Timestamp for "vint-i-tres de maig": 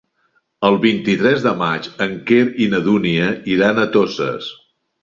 0.85-1.91